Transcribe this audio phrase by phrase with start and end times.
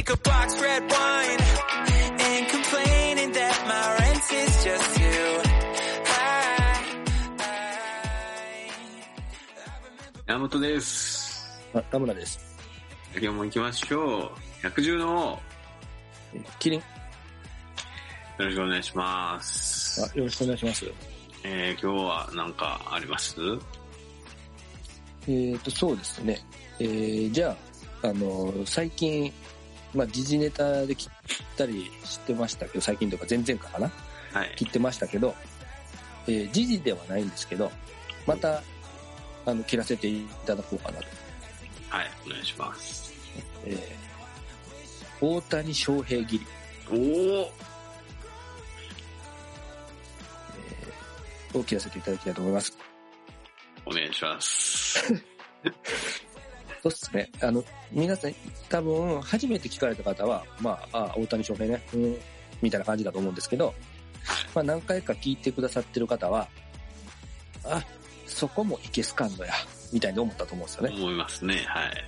[0.00, 1.38] pick a box red wine
[2.20, 5.42] and complaining that my rent is just you.
[6.06, 7.44] I,
[10.26, 11.60] 山本です。
[11.74, 12.40] あ、田村です。
[13.12, 14.30] 今日も行きましょう。
[14.62, 15.38] 百獣の
[16.34, 16.80] えーキリン。
[16.80, 16.86] よ
[18.38, 20.02] ろしくお願いします。
[20.02, 20.86] あ、よろしくお願いします。
[21.44, 23.34] えー、今日は何かあります？
[25.28, 26.40] えっ、と、そうですね。
[26.78, 27.54] えー、じゃ
[28.02, 29.30] あ、あの、最近、
[29.94, 31.10] まあ、時事ネタで切っ
[31.56, 33.90] たりしてましたけど、最近とか前々回かな？
[34.32, 34.54] はい。
[34.56, 35.34] 切ってましたけど、
[36.26, 37.72] えー、時事ではないんですけど、
[38.26, 38.62] また、
[39.46, 41.06] あの、切らせていただこうかなと。
[41.88, 43.12] はい、お願いします。
[43.64, 46.46] えー、大谷翔平切り、
[46.90, 47.50] おー
[51.52, 52.76] を切らせていただきたいと思います。
[53.84, 55.12] お願いします。
[56.82, 57.30] そうっすね。
[57.42, 58.34] あの、皆さん、
[58.68, 62.16] 多分、初めて聞かれた方は、まあ、あ大谷翔平ね、うん、
[62.62, 63.74] みたいな感じだと思うんですけど、
[64.54, 66.48] まあ、何回か聞いてくださってる方は、
[67.64, 67.84] あ、
[68.26, 69.52] そこもいけすかんのや、
[69.92, 70.94] みたいに思ったと思うんですよね。
[70.96, 72.04] 思いますね、はい。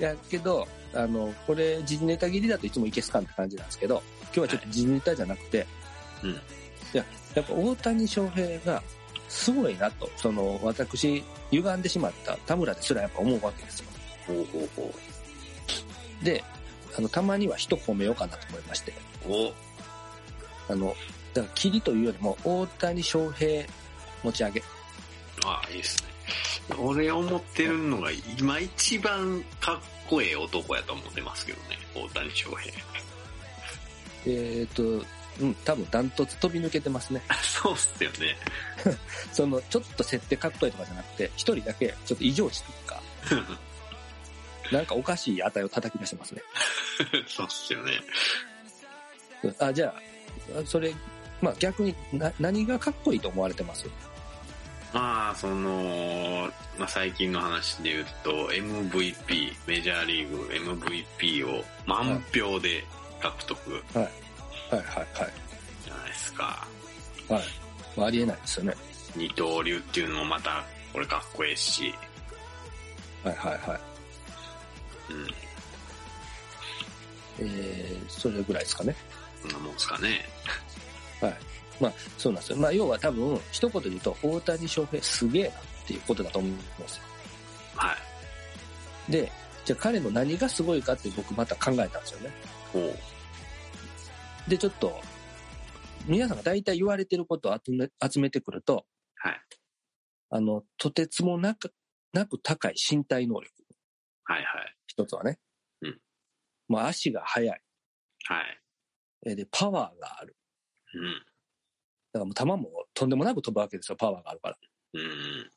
[0.00, 5.66] い や、けど、あの、これ、時事ネタ切りだといつもいけすかんって感じなんですけど、今日はちょっと時事ネタじゃなくて、
[6.22, 6.30] うん。
[6.30, 6.34] い
[6.92, 8.82] や、やっぱ大谷翔平が、
[9.28, 13.86] すごいなと、その、私、歪んでしまった田村ですらやっぱ思うわけですよ。
[14.26, 14.94] ほうほうほ
[16.22, 16.42] で、
[16.96, 18.92] あの、たまには人褒めようかなと思いまして、
[19.26, 19.32] う。
[19.32, 19.52] お
[20.72, 20.94] あの、
[21.34, 23.66] だから、霧というよりも、大谷翔平
[24.22, 24.62] 持ち上げ。
[25.44, 26.08] あいいですね。
[26.76, 32.74] 俺思ってるのが、今一番かっこええ男やと思ってますけどね、大谷翔平。
[34.26, 35.04] えっ、と、
[35.40, 37.22] うん、多分ダントツ飛び抜けてますね。
[37.42, 38.36] そうっすよね。
[39.32, 43.02] その、ちょっと設定かっこいいとかじゃなくて、一人だけ、ちょっと異常値というか、
[44.72, 46.42] なんかおかしい値を叩き出してますね。
[47.26, 48.00] そうっすよね。
[49.58, 49.94] あ、じゃ
[50.56, 50.94] あ、それ、
[51.40, 53.86] まあ逆にな、何がかっこいいと思われてます？
[54.92, 62.84] まあ、その、まあ、最近の話で言うと、MVP、メジャーリーグ MVP を満票で
[63.20, 64.27] 獲得はいはい
[64.76, 64.82] はい。
[65.84, 66.66] じゃないですか。
[67.28, 67.42] はい。
[67.96, 68.74] まあ、ありえないですよね。
[69.16, 71.94] 二刀流っていうのもまた、これかっこいいし、
[73.24, 73.80] はいはいはい。
[75.12, 75.26] うん、
[77.40, 78.94] えー、それぐらいですかね。
[79.42, 80.24] そんなもんですかね。
[81.20, 81.36] はい。
[81.80, 82.58] まあ、そうなんですよ。
[82.58, 85.52] まあ、要は多分、一言で言うと、大谷翔平すげえなっ
[85.86, 87.02] ていうことだと思うんですよ。
[87.76, 87.96] は
[89.08, 89.12] い。
[89.12, 89.32] で、
[89.64, 92.30] じゃあ彼の何がすごいかって僕また考えたんですよね。
[92.74, 92.98] おう
[94.48, 95.00] で、ちょっと、
[96.06, 98.86] 皆さんが大体言われてることを集め集めてくると、
[99.16, 99.40] はい。
[100.30, 101.72] あの、とてつもなく、
[102.12, 103.52] なく高い身体能力。
[104.24, 104.76] はいはい。
[104.86, 105.38] 一つはね。
[105.82, 106.00] うん。
[106.68, 107.62] まあ、足が速い。
[108.24, 108.60] はい。
[109.26, 110.36] えーで、パワーがある。
[110.94, 111.24] うん。
[112.12, 114.56] だからもう球もとんでもなく飛ぶわけですよ、パワーがあるから。
[114.94, 115.50] うん。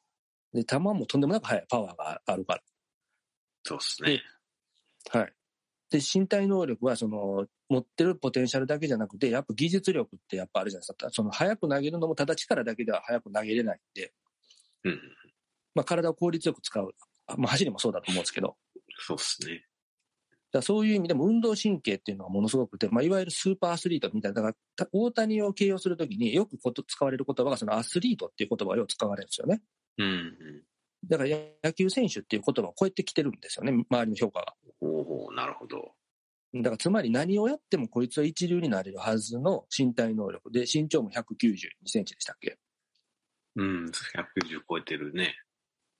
[0.53, 2.61] で、球もとんでもなく速いパワーがあるか
[3.63, 4.21] そうっすね。
[5.13, 5.21] ら。
[5.21, 5.33] はい。
[5.89, 11.09] で、身体能力は、その、持ってるポテンシャルだけじゃなくて、やっぱ技術力ってやっぱあるじゃないですか。
[11.09, 14.13] その、速く投げるのもただ力だけでは速く投げれないんで、
[14.83, 14.99] うん。
[15.73, 16.93] まあ、体を効率よく使う。
[17.27, 18.57] あまあ、走りもそうだと思うんですけど、
[18.99, 19.65] そうっすね。
[20.51, 29.61] だそういう意味でも運動神経っていうのがものすごくて、まあ、いわゆるスーパーアスリートみたいな、だからた大谷を形容するときによくこと使われる言葉がそのアスリートっていう言葉をよく使われるんですよね。
[29.97, 30.07] うん。
[30.07, 30.63] うん。
[31.07, 31.29] だから
[31.63, 34.53] 野球選手っていう言葉を超えてきてるんですよね、周りの評価が。
[34.81, 35.93] おおなるほど。
[36.53, 42.57] だからつまり何をやってもこいつは一流になれるはずの身体能力で、身長も192センチでしたっけ？
[43.55, 43.85] うん。
[43.85, 43.91] 110
[44.69, 45.35] 超えてるね。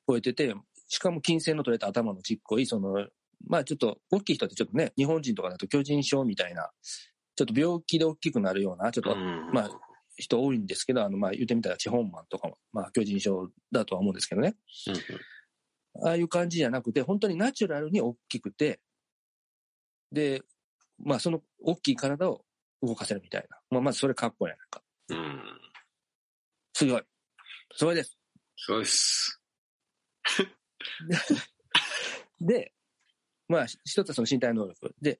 [0.07, 0.53] 超えてて、
[0.88, 3.07] しかも金星の取れた頭のちっこい、その、
[3.47, 6.69] まあちょっと大きい人ってちょっとね、日本人とかだと巨人症みたいな、
[7.35, 9.51] ちょっと病気で大きくなるような、ちょっとうん。
[9.53, 9.69] まあ
[10.18, 14.56] 人多いんですけど、あの、まあ言ってみたら地本マンとかも、まあ巨人症だとは思うんですけどね。
[14.88, 16.07] うん。
[16.07, 18.80] ああいう感じじゃなくて、本当にナチュラルに大きくて、
[20.12, 20.44] で、
[21.04, 22.46] まあその大きい体を
[22.81, 23.58] 動かせるみたいな。
[23.69, 24.81] まあまずそれかっこいいやないか。
[25.10, 25.42] うん。
[26.74, 27.04] すごい。
[27.75, 28.18] すごいです。
[28.58, 29.42] すごいっす。
[32.40, 32.74] で、
[33.48, 34.96] まあ一つはその身体能力。
[35.02, 35.19] で、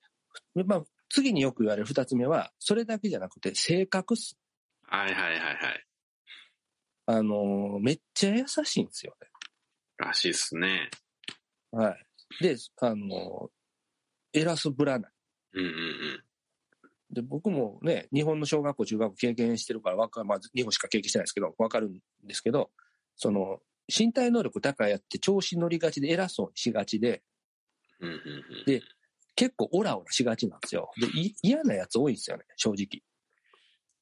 [0.54, 4.38] まあ次によく言われる二つ目は、それだけじゃなくて性格っす。
[4.84, 5.86] はいはいはいはい。
[7.08, 9.16] あのーめっちゃ優しいんですよ
[9.98, 10.68] らしいっすね。
[10.68, 10.90] ね。
[11.72, 12.06] はい。
[12.42, 13.61] で、あのー
[14.34, 15.12] 偉すぶらない。
[15.54, 16.24] うんうん
[17.14, 22.72] で、僕もね、日本の小学校、中学校経験してるからわかる、まあ、日本しか経験してないですけど、わかるんですけど、
[23.18, 23.60] その、
[23.94, 27.22] 身体能力高いやって調子乗りがちで偉そうにしがちで、
[28.00, 28.18] うんうんう
[28.62, 28.66] ん。
[28.66, 28.82] で
[29.36, 30.92] 結構オラオラしがちなんですよ。
[31.02, 33.04] で、い嫌なやつ多いんですよね、正直。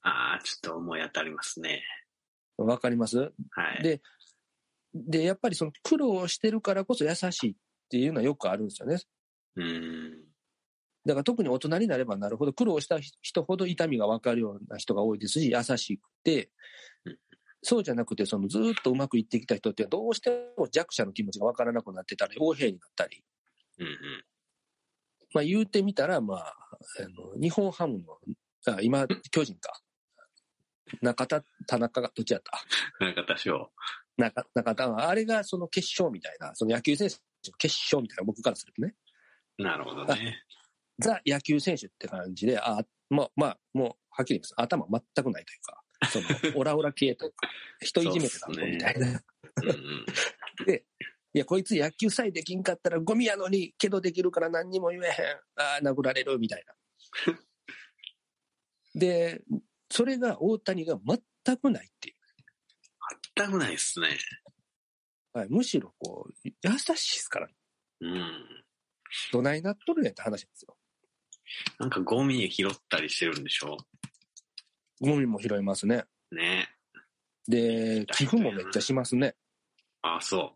[0.04, 1.84] ああ、ちょっと思い当たりますね。
[2.58, 3.18] わかります？
[3.18, 3.32] は
[3.80, 3.84] い。
[3.84, 4.02] で、
[4.94, 7.56] で、やっぱりその苦労してるからこそ優しいっ
[7.90, 9.00] ていうのはよくあるんですよね。
[9.56, 10.19] うん。
[11.06, 16.50] だから特に大人になればなるほど苦労した人ほど痛みが分かるような人が多いですし、優しくて
[17.06, 17.18] うん、
[17.62, 23.24] そうじゃなくて、そのずーっとうまくいってきた人ってどうしても弱者の気持ちが分からなくなってたり、横兵になったり、
[23.80, 23.96] うんうん。
[25.34, 28.18] まあ言うてみたら、まあ、あの日本ハムの、
[28.68, 29.80] あ今、巨人か。
[31.02, 32.42] 中田、田中が、どっちやっ
[33.00, 33.06] た？
[33.06, 33.72] 中田翔。
[34.18, 38.96] 中中田は、あれがその決勝みたいな、その野球選手の決勝みたいな、僕からするとね。
[39.58, 40.44] なるほどね。
[41.00, 44.54] ザ野球選手って感じで、あまあ、まあ、もう、はっきり言います。
[44.58, 44.86] 頭
[45.16, 46.20] 全くないというか、そ
[46.52, 47.50] の、オラオラ系というか、
[47.82, 49.08] 人いじめてたのみたいな。
[49.08, 50.06] うんうん。
[51.32, 55.12] いや、こいつ野球さえできんかったらゴミやのに、けどできるから何にも言えへん。
[55.56, 57.40] ああ、殴られる、みたいな。
[58.96, 59.44] で、
[59.92, 62.16] それが大谷が全くないってい
[63.38, 64.08] 全くないっすね。
[65.34, 65.38] う。
[65.38, 67.50] はい、むしろこう、優しいですから、
[68.02, 68.64] うん。
[69.32, 70.76] どないなっとるねんって話ですよ。
[71.80, 73.78] なんかゴミ拾ったりしてるんでしょ？
[75.02, 76.06] ゴミも拾いますね。
[76.32, 76.70] ね。
[77.48, 79.36] で、寄付もめっちゃしますね。
[80.02, 80.54] ああ、そ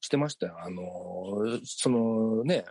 [0.00, 0.56] してましたよ。
[0.58, 2.64] あのーそのね、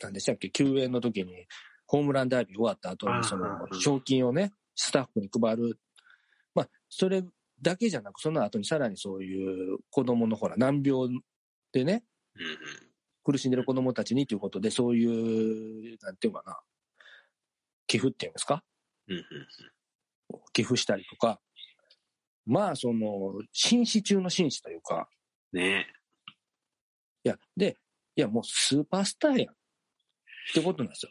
[0.00, 1.46] なんでしたっけ、救援の時に、
[1.86, 5.78] ホームランダービー終わった後に、その賞金をね、スタッフに配る。
[6.54, 7.24] まあ、それ
[7.60, 11.08] だけじゃなく、その後にさらにそういう子供のほら、難病
[11.72, 12.04] でね、
[12.36, 12.40] う。
[12.40, 12.89] うんうん。
[13.24, 16.60] 苦しんでる子供たちにということで、そういう、なんていうかな、
[17.86, 18.62] 寄付っていうんですか？
[19.08, 19.24] うんうん
[20.52, 21.40] 寄付したりとか、
[22.46, 25.08] まあ、その、紳士中の紳士というか、
[25.52, 25.60] うん。
[25.60, 25.86] ね。
[27.24, 27.76] いや、で、
[28.14, 29.52] いや、もうスーパースターやん。
[29.52, 29.56] っ
[30.54, 31.10] てことなんですよ。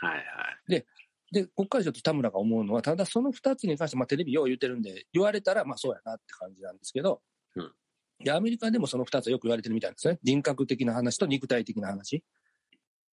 [0.00, 0.22] はいは
[0.68, 0.84] い。
[1.32, 7.22] で、ここからちょっと田村が思うのは、ただその二つに関して、まあテレビよう言ってるんで、言われたら、まあそうやなって感じなんですけど、
[7.54, 7.72] うん
[8.18, 10.18] で、アメリカでもその二つはよく言われてるみたいですね。
[10.22, 12.24] 人格的な話と肉体的な話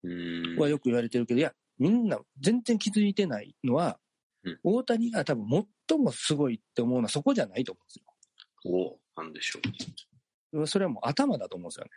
[0.03, 0.57] うん。
[0.57, 3.99] はよく言われてるけど、いや、みんな全然気づいてないのは、
[4.43, 9.59] うん大谷が多分最もすごいって思うのはそこじゃないと思うんですおなんでしょ
[10.53, 10.57] う。
[10.59, 10.67] よ。
[10.67, 11.91] それはもう頭だと思うんですよね。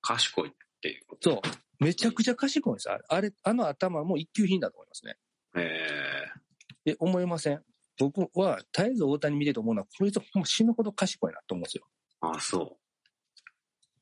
[0.00, 1.30] 賢いっていうこと。
[1.30, 1.40] そう。
[1.84, 3.00] めちゃくちゃ賢いんですよ。
[3.08, 5.16] あれ、あの頭も一級品だと思いますね。
[5.56, 7.64] ええ、思いません？
[7.98, 11.84] 僕は絶えず大谷見てて思うのは、こいつほんま死ぬほど賢いなと思うんですよ。
[12.22, 12.78] ー、ああ、そ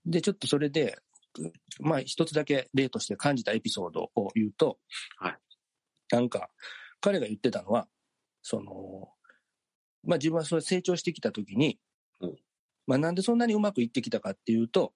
[0.06, 0.98] で、ちょっとそれで、
[1.38, 4.78] うまあ一つだけ例として感じたエピソードを言うと、
[5.18, 5.38] はい。
[6.10, 6.50] なんか、
[7.00, 7.88] 彼が言ってたのは、
[8.42, 9.10] その、
[10.04, 11.78] まあ自分はそれ成長してきたときに
[12.20, 12.36] うん、
[12.86, 14.92] まあなんでそんなにうまくいってきたかっていうと、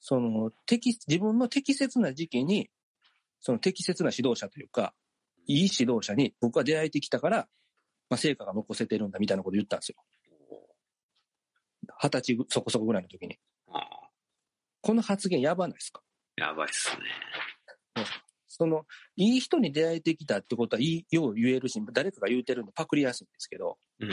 [0.00, 2.70] その、適、自分の適切な時期に、
[3.40, 4.94] その適切な指導者というか、
[5.46, 7.48] いい指導者に僕は出会えてきたから、
[8.08, 9.96] まあ成果が残せてるんだみたいなこと言ったんですよ。
[11.98, 13.38] 二十歳ぐそこそこぐらいの時に。
[14.82, 16.00] この発言やばないですか？
[16.36, 18.04] やばいっすね。
[18.48, 18.84] その、
[19.16, 24.10] いい人に出会えてきたってことはいい、よう言えるし、誰かが言うてるんでパクりやすいんですけど、うん。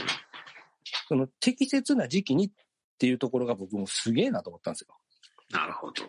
[1.07, 2.51] その適切な時期にっ
[2.97, 4.97] ていうところが僕もすげえなと思ったんですよ。
[5.51, 6.03] なるほど。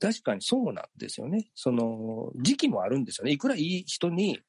[0.00, 1.50] 確かにそうなんですよね。
[1.54, 3.32] その、時期もあるんですよね。
[3.32, 4.40] いくらいい人に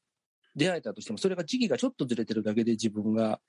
[0.55, 3.39] 出会えたとしても、それが時期がちょっとずれてるだけで自分が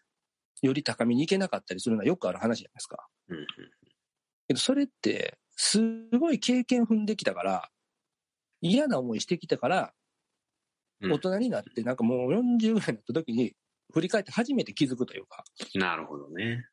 [0.62, 3.06] より高みに行けなかったりするのはよくある話じゃないですか。
[4.48, 7.70] けどそれって、すごい経験踏んできたから、
[8.60, 9.92] 嫌な思いしてきたから、
[11.00, 13.54] うん大人になって、なんかもう40ぐらいになった時に、
[13.92, 16.66] 振り返って初めて気づくというか、なるほどね。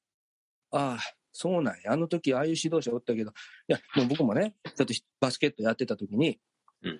[0.72, 1.92] ああ、そうなんや。
[1.92, 3.32] あの時、ああいう指導者おったけど、
[3.68, 6.39] いや、もう僕もね、ちょっとバスケットやってた時に、
[6.82, 7.00] うんうん。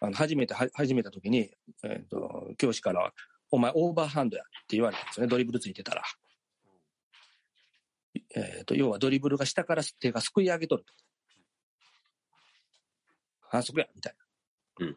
[0.00, 1.50] あの、初めて、は始めた時に、
[1.82, 3.12] えっ、と、教師から、
[3.52, 5.30] お前オーバーハンドやって言われたんですよね。
[5.30, 6.02] ドリブルついてたら。
[8.34, 10.94] えっ、と、要はドリブルが下から手がすくい上げとると。
[13.40, 14.14] 反則や、みたい
[14.78, 14.86] な。
[14.86, 14.92] うん。
[14.92, 14.96] い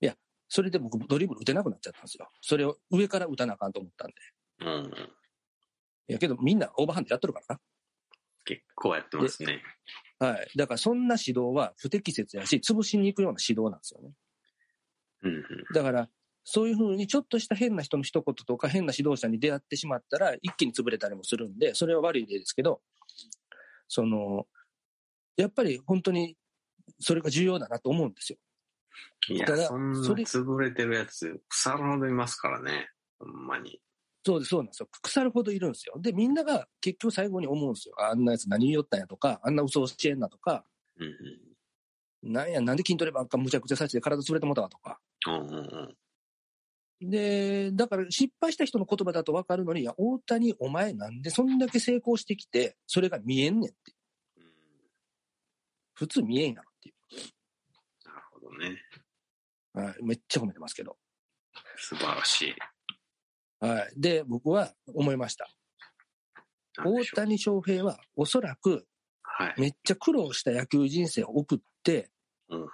[0.00, 0.14] や、
[0.48, 2.28] それで僕ドリブル打てなくなっちゃったんですよ。
[2.42, 4.14] それを上から打たなあかんと思ったんで。
[4.60, 4.92] うんうん。
[6.08, 7.58] いや、けどみんなオーバーハンドやっとるから
[8.44, 9.62] 結構やってますね。
[10.20, 10.28] な。
[10.28, 10.50] はい。
[10.56, 14.10] だからそんな指導は不適切やし、潰しに行くような指導なんですよね。
[15.22, 15.44] うんうん。
[15.74, 16.10] だから、
[16.48, 22.80] そういうふうにちょっとした変な人の一言とか変な指導者に出会ってしまったら一気に潰れたりもするんで、それは悪い例ですけど、
[23.88, 24.46] その、
[25.36, 26.36] やっぱり本当に
[27.00, 28.38] それが重要だなと思うんですよ。
[29.28, 32.90] いやそんな潰れてるやつ、腐るほどいますからね。
[33.18, 33.80] ほんまに。
[34.24, 34.88] そうです、そうなんですよ。
[35.02, 35.98] 腐るほどいるんですよ。
[36.00, 37.96] で、みんなが結局最後に思うんですよ。
[37.98, 40.64] あんなやつ何言いよったんやとか、あんな嘘を教えんなとか、
[40.96, 41.06] うん
[42.24, 42.32] うん。
[42.32, 45.00] なんや、なんで筋トレばっかむちゃくちゃさせて体潰れてもうたわとか。
[45.26, 45.96] うんうんうん。
[47.00, 53.92] で、だから失敗した人の言葉だと分かるのに、いや、大谷、お前なんでそんだけ成功してきて、それが見えんねんって。
[54.38, 54.44] うん
[55.94, 56.92] 普通見えんやろってい
[58.04, 58.82] なるほどね。
[59.74, 59.80] う。
[59.80, 60.98] はい、めっちゃ褒めてますけど。
[61.78, 62.54] 素晴らしい。
[63.60, 63.92] はい。
[63.96, 65.48] で、僕は思いました。
[66.84, 68.86] 大谷翔平はおそらく
[69.22, 69.54] はい。
[69.58, 72.10] めっちゃ苦労した野球人生を送って、
[72.48, 72.68] うんうん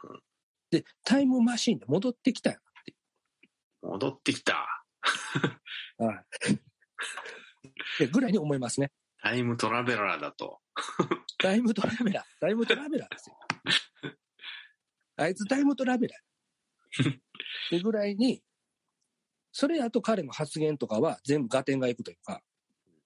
[0.71, 2.59] で、タイムマシーンで戻ってきたよ
[3.83, 4.55] 戻ってきた。
[5.99, 6.07] な。
[6.07, 6.25] はい。
[7.99, 8.91] でぐらいに思いますね。
[9.23, 10.61] タイムトラベラーだと。
[11.39, 12.25] タイムトラベラー。
[12.41, 13.37] タイムトラベラーですよ。
[15.17, 17.11] あいつタイムトラベラー。
[17.11, 17.15] っ
[17.71, 18.43] てぐらいに、
[19.53, 22.43] それやと彼の発言とかは全部合点がいくというか、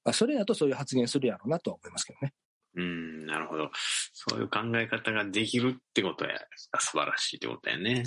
[0.04, 2.32] あそれやとそういう発言するやろうなとは思いますけどね。
[2.76, 3.70] うん、なるほど。
[4.12, 6.38] そういう考え方ができるってことや、
[6.78, 8.04] 素晴らしいってことやね。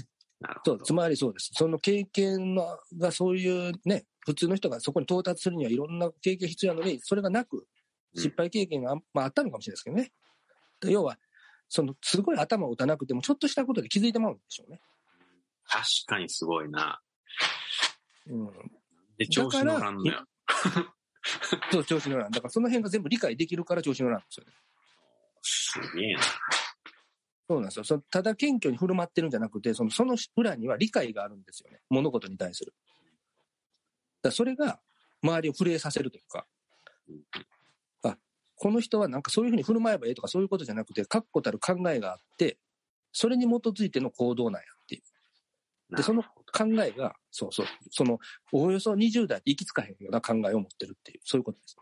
[0.65, 1.51] そう、つまりそうです。
[1.53, 7.63] その経験のがそういうね、普通の人がそこに到達するにはいろんな経験必要なのに、それがなく、うん
[8.15, 10.12] 失敗経験があ,、まあ、あったのかもしれないですけどね。
[10.81, 11.19] で要は、
[11.67, 14.81] その、すごい頭を打たなくても、ちょっとしたことで気づいてまうんでしょうね。
[15.67, 17.00] 確かにすごいな。
[18.27, 18.51] うん。
[19.19, 20.25] で、調子乗らんのよ。
[21.72, 22.31] そう、調子乗らん。
[22.31, 24.53] だからその辺が全部理解できるから調子乗らんですよね。
[25.43, 26.22] すげえな。
[27.50, 27.84] そうなんですよ。
[27.84, 31.79] そただ謙虚に振る舞ってるんじゃなくて、そのその裏には理解があるんですよね。
[31.89, 32.75] 物事に対する。
[34.22, 34.79] だそれが
[35.24, 36.46] 周りを震えさせるというか、
[38.03, 38.18] あ、
[38.56, 42.60] この人はなんかそういうふうに振る舞えばいいとかそういうことじゃなくて、確固たる考えがあって、
[43.12, 45.01] それに基づいての行動なんやってい
[45.91, 45.96] う。
[45.96, 48.20] で、その考えが、そうそう、その、
[48.51, 51.75] おおよそ20代で行き着かへんような考えを持ってるっていう、そういうことです。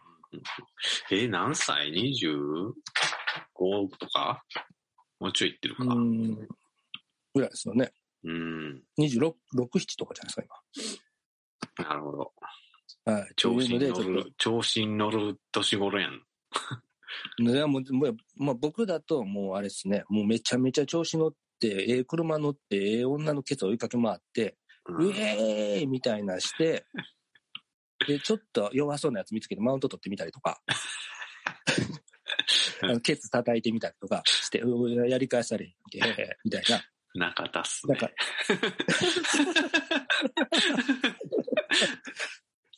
[1.12, 2.72] え何歳 ?25
[4.00, 4.46] とか？
[5.20, 5.84] もうちょいいってるか。
[5.86, 7.92] ぐらいですよね。
[8.24, 8.84] うん。
[9.00, 10.98] 26、6、7とかじゃないです
[11.76, 12.34] か、なるほど。
[13.06, 13.14] 今。
[13.14, 13.34] はい。
[13.36, 16.22] 調子に乗る、調子に乗る年頃やん。
[17.40, 26.86] い やもうもうまあ、僕だともうあれですね、もうめちゃめちゃ調子乗って、ええ車乗って、ええ女のケツ追いかけ回って、ううんえーいみたいなして、
[28.08, 30.62] で、ちょっと弱そうなやつ見つけてマウント取ってみたりとか、
[33.02, 36.00] ケツ叩いてみたりとかして、うやり返されへんけ、
[36.44, 36.82] みたいな。
[37.16, 38.14] 中田っすねなんか。、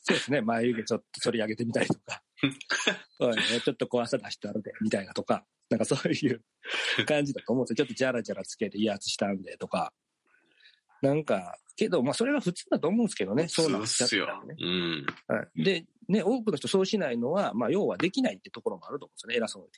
[0.01, 2.23] そうですね、眉毛ちょっと反り上げてみたりとか、
[3.63, 6.43] ちょっと怖さ出してあるで、みたいなとか、なんかそういう
[7.05, 7.75] 感じだと思うんですよ。
[7.75, 9.93] ちょっとジャラジャラつけて威圧したんでとか。
[11.01, 14.55] なんか、けど、まあそれが普通だと思うんですけどね、そうなんっすよらね。。
[14.59, 15.05] うん。
[15.27, 15.63] はい。
[15.63, 19.69] で、ね、多くの人そうしないのは、まあ要はできないってところもあると思うんですよね、偉そうに。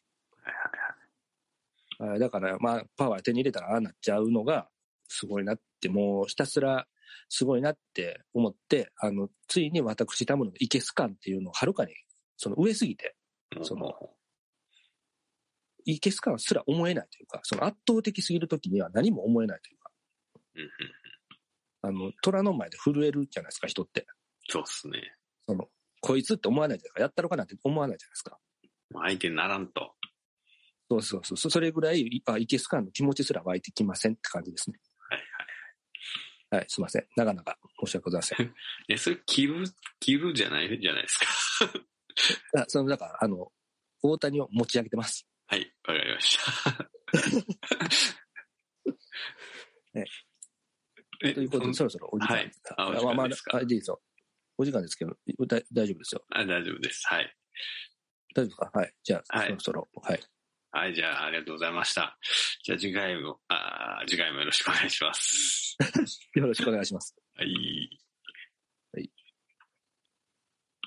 [0.52, 4.68] はいはいだから、まあ、パワー手に入れたらああなっちゃうのが、
[5.08, 6.88] すごいなって、もうひたすら
[7.30, 11.94] すごいなって思って、あの、ついに私、タムのイケス感っていうのをはるかに、
[12.38, 13.16] その上すぎて、
[13.62, 13.94] その
[15.86, 19.92] イケス感すら思えないというか、その圧倒的すぎるときには何も思えないというか。
[21.84, 24.06] あの、虎の前で震えるじゃないですか、人って。
[24.50, 25.16] そうっすね。
[25.48, 25.68] その、
[26.02, 27.02] こいつって思わないじゃないですか。
[27.02, 28.38] やったろかなって思わないじゃないですか。
[28.94, 29.96] 相手にならんと。
[30.92, 31.38] そうそうそう。
[31.38, 34.78] そそれぐらい、あ、イケス感の気持ちすら湧いてきませんって感じですね。
[35.10, 36.58] はいはい。
[36.60, 37.08] はい、すいません。
[37.16, 38.56] なかなか申し訳ございません。
[38.90, 39.64] え、それ切る、
[40.02, 41.18] 切るじゃないじゃないです
[42.54, 42.60] か？
[42.64, 43.52] あその、だから、あの、
[44.04, 45.26] 大谷を持ち上げてます。
[45.48, 46.90] はい、わかりました。
[49.94, 50.06] ね
[51.24, 53.58] えということで、そろそろお時間はいあお時間まあまあですか？
[53.58, 54.02] あ、いいですよ。
[54.58, 55.12] お時間ですけど、
[55.48, 56.26] だ大丈夫ですよ。
[56.30, 57.08] あ大丈夫です。
[57.08, 57.38] はい。
[58.34, 58.72] 大丈夫ですか？
[58.74, 58.94] はい。
[59.04, 60.20] じゃあ、はいそろそろ、はい。
[60.74, 62.18] はい、じゃあ、ありがとうございました。
[62.64, 65.78] じゃあ、次回も、あー次回もよろしくお願いします。
[66.36, 67.14] よろしくお願いします。
[67.36, 68.02] はい。